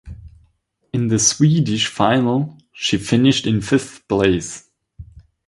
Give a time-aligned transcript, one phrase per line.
[0.93, 4.67] In the Swedish final she finished in fifth place.